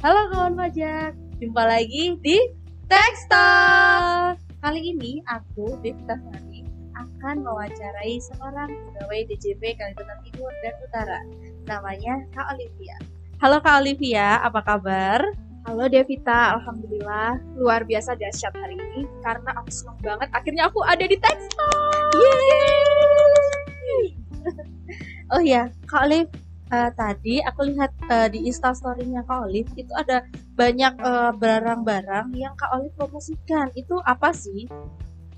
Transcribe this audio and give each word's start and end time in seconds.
Halo 0.00 0.32
kawan 0.32 0.56
pajak, 0.56 1.12
jumpa 1.44 1.60
lagi 1.60 2.16
di 2.24 2.40
Tekstal. 2.88 4.32
Kali 4.64 4.96
ini 4.96 5.20
aku, 5.28 5.76
Devita 5.84 6.16
Sari, 6.16 6.64
akan 6.96 7.44
mewawancarai 7.44 8.16
seorang 8.16 8.72
pegawai 8.72 9.28
DJP 9.28 9.60
Kalimantan 9.76 10.24
Timur 10.24 10.48
dan 10.64 10.72
Utara. 10.80 11.20
Namanya 11.68 12.16
Kak 12.32 12.48
Olivia. 12.48 12.96
Halo 13.44 13.60
Kak 13.60 13.84
Olivia, 13.84 14.40
apa 14.40 14.64
kabar? 14.64 15.20
Halo 15.68 15.84
Devita, 15.84 16.56
Alhamdulillah 16.56 17.36
luar 17.60 17.84
biasa 17.84 18.16
dahsyat 18.16 18.56
hari 18.56 18.80
ini 18.80 19.04
karena 19.20 19.52
aku 19.52 19.68
seneng 19.68 20.00
banget 20.00 20.32
akhirnya 20.32 20.72
aku 20.72 20.80
ada 20.80 21.04
di 21.04 21.20
Tekstal. 21.20 21.76
Yeay! 22.16 24.04
oh 25.36 25.44
ya, 25.44 25.68
Kak 25.84 26.08
Olive, 26.08 26.32
uh, 26.70 26.90
tadi 26.94 27.42
aku 27.42 27.66
lihat 27.70 27.90
uh, 28.08 28.28
di 28.30 28.46
instastorynya 28.46 29.26
Kak 29.26 29.50
Olive 29.50 29.70
itu 29.76 29.92
ada 29.98 30.24
banyak 30.54 30.94
uh, 31.02 31.34
barang-barang 31.34 32.32
yang 32.38 32.54
Kak 32.56 32.70
Olive 32.78 32.94
promosikan. 32.96 33.68
Itu 33.74 33.98
apa 34.06 34.30
sih? 34.30 34.70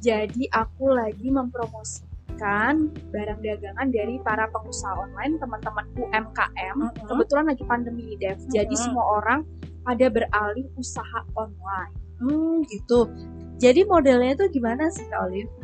Jadi 0.02 0.51
aku 0.52 0.93
lagi 0.93 1.30
mempromosikan 1.30 2.91
barang 2.91 3.41
dagangan 3.41 3.88
dari 3.93 4.19
para 4.21 4.51
pengusaha 4.51 4.98
online, 4.98 5.38
teman-teman 5.38 5.87
UMKM. 5.95 6.77
Mhm. 6.79 7.07
Kebetulan 7.07 7.45
lagi 7.49 7.65
pandemi 7.65 8.19
Dev, 8.19 8.38
jadi 8.51 8.73
Mhm. 8.73 8.83
semua 8.83 9.05
orang 9.23 9.41
pada 9.83 10.07
beralih 10.10 10.66
usaha 10.79 11.21
online. 11.35 11.95
Hmm, 12.23 12.62
gitu. 12.71 13.10
Jadi 13.59 13.87
modelnya 13.87 14.35
itu 14.35 14.59
gimana 14.59 14.91
sih 14.91 15.07
Kak 15.07 15.23
Olive? 15.30 15.62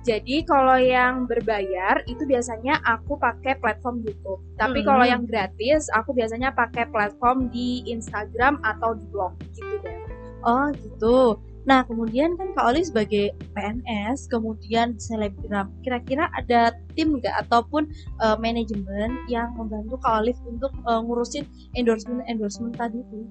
Jadi 0.00 0.48
kalau 0.48 0.80
yang 0.80 1.28
berbayar 1.28 2.00
itu 2.08 2.24
biasanya 2.24 2.80
aku 2.88 3.20
pakai 3.20 3.60
platform 3.60 4.00
YouTube. 4.00 4.40
Tapi 4.56 4.80
Hmm. 4.80 4.88
kalau 4.88 5.04
yang 5.04 5.22
gratis 5.28 5.92
aku 5.92 6.16
biasanya 6.16 6.56
pakai 6.56 6.88
platform 6.88 7.52
di 7.52 7.84
Instagram 7.84 8.64
atau 8.64 8.96
di 8.96 9.04
blog 9.12 9.36
gitu 9.52 9.76
deh. 9.84 10.00
Oh, 10.40 10.72
gitu. 10.72 11.36
Nah, 11.68 11.84
kemudian 11.84 12.40
kan 12.40 12.56
Kak 12.56 12.72
Olive 12.72 12.88
sebagai 12.88 13.36
PNS, 13.52 14.24
kemudian 14.32 14.96
selebgram. 14.96 15.68
Kira-kira 15.84 16.32
ada 16.32 16.72
tim 16.96 17.20
nggak 17.20 17.44
ataupun 17.44 17.92
uh, 18.24 18.40
manajemen 18.40 19.20
yang 19.28 19.52
membantu 19.52 20.00
Kak 20.00 20.24
Olive 20.24 20.40
untuk 20.48 20.72
uh, 20.88 21.04
ngurusin 21.04 21.44
endorsement-endorsement 21.76 22.72
tadi 22.80 23.04
tuh? 23.12 23.28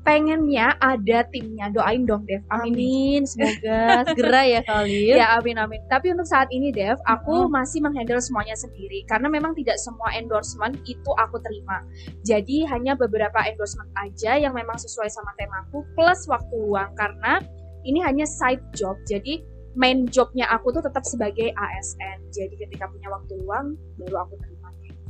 Pengennya 0.00 0.80
ada 0.80 1.28
timnya, 1.28 1.68
doain 1.68 2.08
dong 2.08 2.24
Dev. 2.24 2.40
Amin. 2.48 2.72
Amin, 2.72 3.20
semoga 3.28 3.80
segera 4.08 4.40
ya 4.48 4.60
Kak 4.64 4.88
Olive. 4.88 5.16
Ya 5.16 5.26
amin 5.36 5.56
amin. 5.60 5.80
Tapi 5.92 6.16
untuk 6.16 6.24
saat 6.24 6.48
ini 6.48 6.72
Dev, 6.72 6.96
aku 7.04 7.46
masih 7.52 7.84
menghandle 7.84 8.18
semuanya 8.18 8.56
sendiri 8.56 9.04
karena 9.04 9.28
memang 9.28 9.52
tidak 9.52 9.76
semua 9.76 10.08
endorsement 10.16 10.72
itu 10.88 11.10
aku 11.20 11.36
terima. 11.44 11.84
Jadi 12.24 12.64
hanya 12.64 12.96
beberapa 12.96 13.44
endorsement 13.44 13.92
aja 14.00 14.40
yang 14.40 14.56
memang 14.56 14.80
sesuai 14.80 15.12
sama 15.12 15.36
temaku 15.36 15.84
plus 15.92 16.24
waktu 16.28 16.54
luang 16.56 16.90
karena 16.96 17.44
ini 17.84 18.00
hanya 18.04 18.24
side 18.28 18.64
job. 18.72 18.96
Jadi 19.04 19.40
main 19.78 20.04
jobnya 20.10 20.50
aku 20.50 20.74
tuh 20.74 20.82
tetap 20.82 21.06
sebagai 21.06 21.54
ASN. 21.54 22.18
Jadi 22.34 22.54
ketika 22.58 22.90
punya 22.90 23.08
waktu 23.08 23.32
luang 23.40 23.76
baru 23.96 24.26
aku 24.26 24.34
terima. 24.40 24.59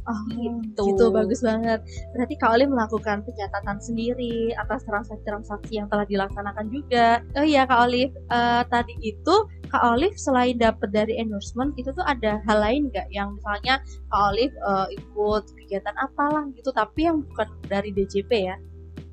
Oh, 0.08 0.22
Gitu. 0.32 0.80
gitu. 0.80 1.04
bagus 1.12 1.44
banget. 1.44 1.84
Berarti 2.16 2.34
Kak 2.40 2.50
Olive 2.56 2.72
melakukan 2.72 3.20
pencatatan 3.20 3.78
sendiri 3.84 4.50
atas 4.56 4.82
transaksi-transaksi 4.88 5.76
yang 5.76 5.86
telah 5.92 6.08
dilaksanakan 6.08 6.66
juga. 6.72 7.20
Oh 7.36 7.44
iya 7.44 7.68
Kak 7.68 7.80
Olive, 7.88 8.14
eh, 8.16 8.62
tadi 8.72 8.94
itu 9.04 9.34
Kak 9.70 9.84
Olive 9.86 10.16
selain 10.18 10.56
dapat 10.58 10.88
dari 10.90 11.20
endorsement 11.20 11.76
itu 11.78 11.92
tuh 11.92 12.02
ada 12.02 12.40
hal 12.48 12.58
lain 12.58 12.90
nggak 12.90 13.06
yang 13.12 13.36
misalnya 13.36 13.78
Kak 14.10 14.22
Olive 14.32 14.56
eh, 14.56 14.86
ikut 14.98 15.44
kegiatan 15.54 15.96
apalah 16.00 16.48
gitu 16.56 16.72
tapi 16.72 17.06
yang 17.06 17.22
bukan 17.22 17.48
dari 17.68 17.92
DJP 17.92 18.30
ya? 18.50 18.56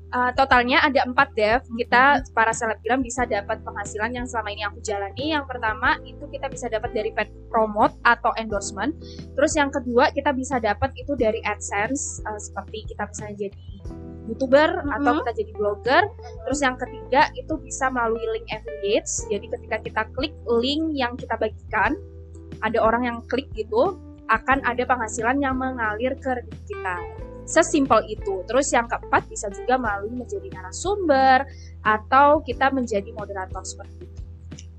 Uh, 0.08 0.32
totalnya 0.32 0.80
ada 0.80 1.04
empat 1.04 1.36
dev. 1.36 1.60
Kita 1.68 2.24
para 2.32 2.48
selebgram 2.56 3.04
bisa 3.04 3.28
dapat 3.28 3.60
penghasilan 3.60 4.16
yang 4.16 4.24
selama 4.24 4.48
ini 4.56 4.64
aku 4.64 4.80
jalani. 4.80 5.36
Yang 5.36 5.44
pertama 5.52 6.00
itu 6.08 6.24
kita 6.32 6.48
bisa 6.48 6.72
dapat 6.72 6.96
dari 6.96 7.12
paid 7.12 7.28
promote 7.52 7.92
atau 8.08 8.32
endorsement. 8.40 8.96
Terus 9.36 9.52
yang 9.52 9.68
kedua 9.68 10.08
kita 10.16 10.32
bisa 10.32 10.56
dapat 10.64 10.96
itu 10.96 11.12
dari 11.12 11.44
AdSense 11.44 12.24
uh, 12.24 12.40
seperti 12.40 12.88
kita 12.88 13.04
misalnya 13.04 13.36
jadi 13.36 13.58
youtuber 14.28 14.70
atau 14.96 15.12
Mhm. 15.12 15.18
kita 15.24 15.32
jadi 15.44 15.52
blogger. 15.60 16.02
Terus 16.48 16.60
yang 16.64 16.76
ketiga 16.80 17.28
itu 17.36 17.54
bisa 17.60 17.92
melalui 17.92 18.24
link 18.32 18.48
affiliates. 18.48 19.28
Jadi 19.28 19.44
ketika 19.60 19.76
kita 19.84 20.02
klik 20.16 20.32
link 20.48 20.96
yang 20.96 21.20
kita 21.20 21.36
bagikan, 21.36 22.00
ada 22.64 22.80
orang 22.80 23.04
yang 23.04 23.18
klik 23.28 23.48
gitu 23.52 24.00
akan 24.28 24.60
ada 24.64 24.84
penghasilan 24.84 25.40
yang 25.40 25.56
mengalir 25.56 26.16
ke 26.16 26.32
rekening 26.32 26.64
kita. 26.64 26.96
Sesimpel 27.48 28.04
itu. 28.12 28.44
Terus 28.44 28.68
yang 28.76 28.84
keempat 28.84 29.24
bisa 29.32 29.48
juga 29.48 29.80
melalui 29.80 30.12
menjadi 30.12 30.52
narasumber 30.52 31.48
atau 31.80 32.44
kita 32.44 32.68
menjadi 32.68 33.08
moderator 33.16 33.64
seperti 33.64 34.04
itu. 34.04 34.18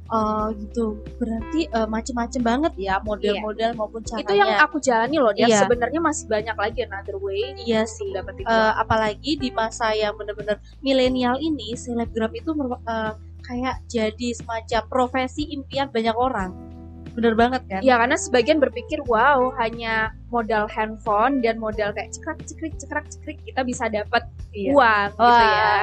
Oh 0.10 0.50
gitu. 0.58 0.98
Berarti 1.22 1.70
eh, 1.70 1.88
macem-macem 1.90 2.42
banget 2.42 2.74
ya 2.82 2.98
model-model 3.02 3.78
maupun 3.78 4.02
caranya. 4.02 4.26
Itu 4.26 4.34
yang 4.38 4.52
aku 4.58 4.78
jalani 4.82 5.18
loh. 5.22 5.34
Dia 5.34 5.46
Iya. 5.50 5.60
sebenarnya 5.66 6.02
masih 6.02 6.26
banyak 6.26 6.58
lagi 6.58 6.80
another 6.86 7.18
way. 7.22 7.54
Iya 7.62 7.86
sih. 7.86 8.10
Eh, 8.14 8.74
apalagi 8.78 9.38
di 9.38 9.50
masa 9.54 9.94
yang 9.94 10.18
benar-benar 10.18 10.62
milenial 10.82 11.38
ini 11.38 11.78
selebgram 11.78 12.34
itu 12.34 12.54
eh, 12.86 13.14
kayak 13.46 13.86
jadi 13.90 14.30
semacam 14.38 14.82
profesi 14.90 15.50
impian 15.54 15.90
banyak 15.90 16.14
orang 16.14 16.69
bener 17.14 17.34
banget 17.34 17.62
kan 17.66 17.82
Ya 17.82 17.98
karena 17.98 18.16
sebagian 18.16 18.58
berpikir 18.58 19.00
wow 19.06 19.50
hanya 19.58 20.10
modal 20.30 20.66
handphone 20.68 21.42
dan 21.42 21.58
modal 21.58 21.90
kayak 21.92 22.12
cekrak 22.12 22.38
cekrik 22.44 22.74
cekrak 22.78 23.06
cekrik 23.08 23.38
kita 23.44 23.62
bisa 23.62 23.88
dapat 23.88 24.24
Iya. 24.50 24.74
uang 24.74 25.10
gitu 25.14 25.22
Wah. 25.22 25.46
ya. 25.46 25.74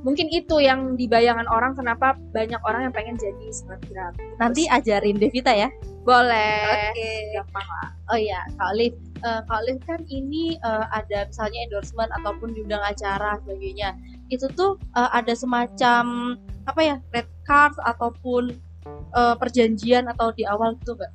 Mungkin 0.00 0.26
itu 0.30 0.56
yang 0.58 0.94
di 0.94 1.04
bayangan 1.04 1.44
orang 1.46 1.74
kenapa 1.74 2.14
banyak 2.32 2.56
orang 2.62 2.88
yang 2.88 2.94
pengen 2.94 3.16
jadi 3.16 3.46
selebgram. 3.52 4.12
nanti 4.38 4.64
ajarin 4.66 5.16
Devita 5.16 5.50
ya 5.50 5.68
Boleh. 6.02 6.90
Oke. 6.90 7.10
Gampang 7.32 7.62
lah. 7.68 7.88
oh 8.08 8.18
iya 8.18 8.40
Kak 8.56 8.72
Olive 8.72 8.96
Eh, 9.22 9.38
Kak 9.46 9.54
Olive 9.62 9.78
kan 9.86 10.02
ini 10.08 10.58
eh, 10.58 10.86
ada 10.90 11.30
misalnya 11.30 11.60
endorsement 11.62 12.10
ataupun 12.12 12.50
diundang 12.52 12.82
acara 12.82 13.38
sebagainya 13.38 13.94
itu 14.28 14.50
tuh 14.52 14.74
eh, 14.92 15.10
ada 15.12 15.30
semacam 15.32 16.34
apa 16.66 16.80
ya 16.82 16.96
red 17.12 17.30
card 17.44 17.70
ataupun 17.86 18.50
eh, 18.88 19.34
perjanjian 19.38 20.08
atau 20.10 20.30
di 20.34 20.46
awal 20.46 20.76
gitu 20.80 20.94
nggak 20.98 21.12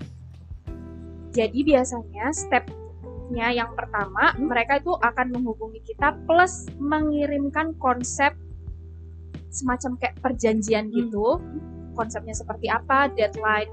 Jadi 1.35 1.59
biasanya 1.61 2.33
stepnya 2.33 3.53
yang 3.53 3.77
pertama 3.77 4.33
mereka 4.41 4.81
itu 4.81 4.95
akan 4.97 5.37
menghubungi 5.37 5.85
kita 5.85 6.17
plus 6.25 6.65
mengirimkan 6.81 7.77
konsep 7.77 8.33
semacam 9.57 9.97
kayak 9.97 10.15
perjanjian 10.21 10.89
Hmm. 10.89 10.95
gitu. 10.95 11.27
Konsepnya 11.97 12.35
seperti 12.37 12.69
apa, 12.69 13.09
deadline 13.09 13.69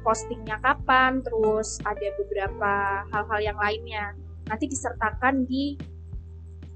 postingnya 0.00 0.56
kapan, 0.62 1.20
terus 1.20 1.82
ada 1.82 2.06
beberapa 2.16 2.72
hal-hal 3.10 3.40
yang 3.42 3.58
lainnya. 3.58 4.14
Nanti 4.46 4.70
disertakan 4.70 5.44
di 5.44 5.76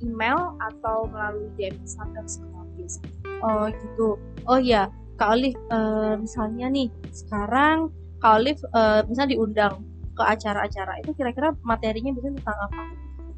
email 0.03 0.59
atau 0.59 1.07
melalui 1.07 1.49
DM 1.57 1.79
Instagram 1.81 2.27
semua 2.27 2.67
biasanya. 2.75 3.17
Oh 3.41 3.65
gitu. 3.71 4.09
Oh 4.45 4.59
iya, 4.61 4.91
Kak 5.21 5.37
Olive, 5.37 5.61
eh, 5.69 6.15
misalnya 6.17 6.67
nih 6.73 6.89
sekarang 7.13 7.93
Kak 8.25 8.41
Olive 8.41 8.63
eh, 8.73 9.01
misalnya 9.05 9.37
diundang 9.37 9.85
ke 10.17 10.23
acara-acara 10.25 11.05
itu 11.05 11.13
kira-kira 11.13 11.53
materinya 11.61 12.17
bisa 12.17 12.33
tentang 12.33 12.57
apa? 12.57 12.83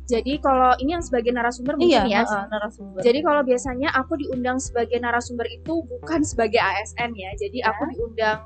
Jadi 0.06 0.38
kalau 0.42 0.74
ini 0.82 0.98
yang 0.98 1.04
sebagai 1.04 1.30
narasumber 1.34 1.74
Iya, 1.78 2.06
mungkin 2.06 2.10
ya, 2.10 2.22
heeh, 2.26 2.44
narasumber. 2.50 3.00
Jadi 3.02 3.18
kalau 3.22 3.42
biasanya 3.46 3.88
aku 3.94 4.12
diundang 4.18 4.58
sebagai 4.58 4.98
narasumber 4.98 5.46
itu 5.50 5.82
bukan 5.86 6.20
sebagai 6.26 6.58
ASN 6.58 7.14
ya. 7.18 7.30
Jadi 7.38 7.58
Ya. 7.62 7.70
aku 7.70 7.82
diundang 7.90 8.38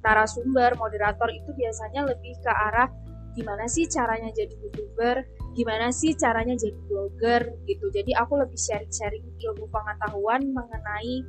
narasumber, 0.00 0.74
moderator 0.78 1.28
itu 1.30 1.50
biasanya 1.54 2.08
lebih 2.10 2.34
ke 2.40 2.50
arah 2.50 2.88
gimana 3.36 3.70
sih 3.70 3.86
caranya 3.86 4.30
jadi 4.34 4.54
youtuber, 4.58 5.22
gimana 5.54 5.94
sih 5.94 6.14
caranya 6.18 6.54
jadi 6.58 6.78
blogger 6.90 7.42
gitu. 7.66 7.86
Jadi 7.90 8.10
aku 8.14 8.38
lebih 8.38 8.58
sharing-sharing 8.58 9.22
ilmu 9.38 9.66
pengetahuan 9.70 10.50
mengenai 10.50 11.26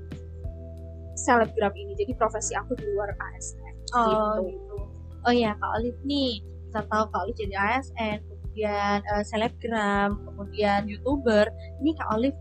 selebgram 1.15 1.73
ini. 1.75 1.93
Jadi 1.97 2.13
profesi 2.15 2.53
aku 2.57 2.75
di 2.77 2.85
luar 2.95 3.11
ASN. 3.15 3.73
oh 3.97 4.07
gitu. 4.07 4.41
gitu. 4.55 4.77
Oh 5.21 5.33
iya, 5.33 5.53
Kak 5.59 5.71
Olive 5.77 6.01
nih 6.07 6.41
kita 6.71 6.81
tahu 6.87 7.03
Kak 7.11 7.19
Olive 7.27 7.37
jadi 7.37 7.55
ASN, 7.59 8.17
kemudian 8.25 8.97
eh, 9.03 9.23
selebgram, 9.27 10.09
kemudian 10.23 10.87
youtuber. 10.87 11.45
Ini 11.83 11.91
Kak 11.99 12.09
Olive 12.15 12.37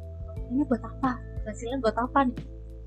ini 0.50 0.62
buat 0.64 0.80
apa? 0.80 1.18
Hasilnya 1.44 1.82
buat 1.82 1.98
apa 1.98 2.30
nih? 2.30 2.38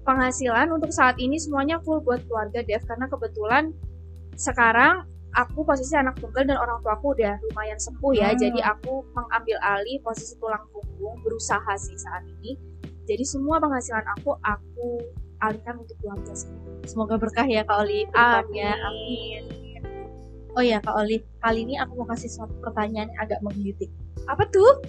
penghasilan 0.03 0.67
untuk 0.71 0.91
saat 0.91 1.15
ini 1.17 1.39
semuanya 1.39 1.79
full 1.81 2.03
buat 2.03 2.19
keluarga 2.27 2.59
Dev 2.63 2.83
karena 2.83 3.07
kebetulan 3.07 3.71
sekarang 4.35 5.07
aku 5.33 5.65
posisi 5.65 5.95
anak 5.97 6.19
tunggal 6.19 6.45
dan 6.45 6.59
orang 6.59 6.77
tua 6.83 6.93
aku 6.99 7.17
udah 7.17 7.39
lumayan 7.49 7.79
sepuh 7.79 8.13
ya 8.13 8.35
Hmm. 8.35 8.39
jadi 8.39 8.59
aku 8.77 9.01
mengambil 9.15 9.57
alih 9.63 9.97
posisi 10.03 10.37
tulang 10.37 10.61
punggung 10.69 11.17
berusaha 11.25 11.73
sih 11.79 11.95
saat 11.97 12.21
ini 12.39 12.59
jadi 13.07 13.23
semua 13.25 13.57
penghasilan 13.63 14.03
aku 14.19 14.37
aku 14.43 14.89
alihkan 15.45 15.75
untuk 15.77 15.95
keluarga 15.97 16.33
Semoga 16.83 17.15
berkah 17.15 17.45
ya 17.45 17.63
Kak 17.63 17.77
Olive. 17.79 18.07
ke 18.07 18.15
depannya. 18.15 18.71
amin 18.77 19.43
Oh 20.53 20.61
iya 20.61 20.77
Kak 20.79 20.93
Olive, 20.93 21.25
kali 21.39 21.59
ini 21.63 21.75
aku 21.75 21.97
mau 21.97 22.07
kasih 22.07 22.29
suatu 22.29 22.53
pertanyaan 22.59 23.09
yang 23.09 23.19
agak 23.19 23.39
menggelitik. 23.41 23.89
apa 24.23 24.45
tuh 24.47 24.79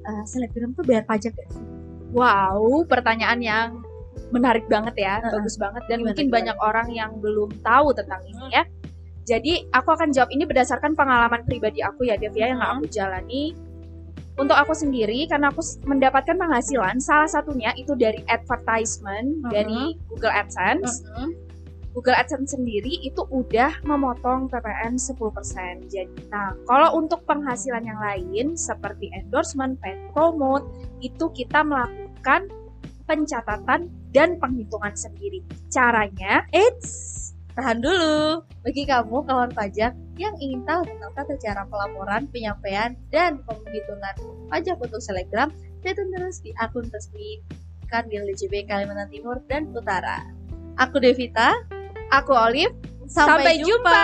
Eh, 0.00 0.24
selebgram 0.24 0.72
tuh 0.72 0.80
bayar 0.82 1.04
pajak 1.04 1.30
gak 1.30 1.48
sih? 1.52 1.60
Wow, 2.10 2.88
pertanyaan 2.88 3.36
yang 3.38 3.68
menarik 4.30 4.64
banget 4.64 4.96
ya, 4.96 5.20
Uh-uh. 5.20 5.36
bagus 5.36 5.54
banget 5.54 5.84
dan 5.86 6.00
Gimana, 6.00 6.06
mungkin 6.08 6.24
gimana? 6.24 6.36
banyak 6.40 6.56
orang 6.58 6.88
yang 6.90 7.10
belum 7.20 7.50
tahu 7.60 7.92
tentang 7.92 8.24
ini 8.24 8.46
ya. 8.48 8.64
Jadi 9.22 9.68
aku 9.68 9.92
akan 9.92 10.08
jawab 10.10 10.32
ini 10.32 10.42
berdasarkan 10.42 10.96
pengalaman 10.96 11.44
pribadi 11.44 11.84
aku 11.84 12.02
ya, 12.02 12.16
Dev 12.16 12.32
ya, 12.32 12.48
yang 12.48 12.58
Hmm. 12.58 12.80
aku 12.80 12.88
jalani. 12.88 13.52
Untuk 14.40 14.56
aku 14.56 14.72
sendiri, 14.72 15.28
karena 15.28 15.52
aku 15.52 15.60
mendapatkan 15.84 16.32
penghasilan, 16.32 16.96
salah 16.96 17.28
satunya 17.28 17.76
itu 17.76 17.92
dari 17.92 18.24
advertisement 18.24 19.44
Hmm. 19.44 19.52
dari 19.52 20.00
Google 20.08 20.32
AdSense. 20.32 21.04
Google 21.92 22.16
AdSense 22.16 22.56
sendiri 22.56 23.02
itu 23.04 23.20
udah 23.28 23.82
memotong 23.84 24.48
PPN 24.48 24.96
10%. 24.96 25.84
Jadi, 25.90 26.30
nah, 26.30 26.54
kalau 26.64 26.96
untuk 26.96 27.26
penghasilan 27.28 27.84
yang 27.84 28.00
lain 28.00 28.54
seperti 28.56 29.10
endorsement, 29.12 29.76
paid 29.82 29.98
promote, 30.14 30.64
itu 31.02 31.28
kita 31.34 31.60
melakukan 31.60 32.48
pencatatan 33.10 33.90
dan 34.14 34.38
penghitungan 34.38 34.94
sendiri. 34.94 35.42
Caranya, 35.66 36.46
Eits, 36.54 37.29
tahan 37.60 37.78
dulu. 37.84 38.40
Bagi 38.64 38.82
kamu 38.88 39.16
kawan 39.28 39.52
pajak 39.52 39.92
yang 40.16 40.34
ingin 40.40 40.64
tahu 40.64 40.80
tentang 40.88 41.12
tata 41.12 41.34
cara 41.36 41.62
pelaporan, 41.68 42.24
penyampaian, 42.32 42.96
dan 43.12 43.44
penghitungan 43.44 44.14
pajak 44.48 44.80
untuk 44.80 45.00
selebgram, 45.04 45.52
stay 45.84 45.92
tune 45.92 46.08
terus 46.16 46.40
di 46.40 46.56
akun 46.56 46.88
resmi 46.88 47.44
Kanwil 47.92 48.24
DJB 48.32 48.64
Kalimantan 48.64 49.12
Timur 49.12 49.44
dan 49.44 49.68
Utara. 49.76 50.24
Aku 50.80 50.96
Devita, 50.96 51.52
aku 52.08 52.32
Olive, 52.32 52.72
sampai, 53.04 53.44
Sampai 53.44 53.54
jumpa. 53.60 54.00